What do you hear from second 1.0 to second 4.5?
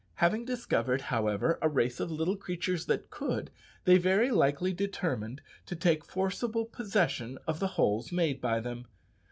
however, a race of little creatures that could, they very